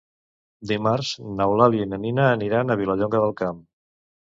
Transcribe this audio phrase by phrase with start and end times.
[0.71, 3.67] Dimarts n'Eulàlia i na Nina aniran a Vilallonga del Camp.